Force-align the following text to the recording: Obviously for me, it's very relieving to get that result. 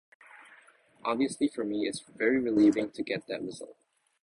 Obviously 1.05 1.47
for 1.47 1.63
me, 1.63 1.87
it's 1.87 1.99
very 1.99 2.39
relieving 2.39 2.89
to 2.89 3.03
get 3.03 3.27
that 3.27 3.43
result. 3.43 3.77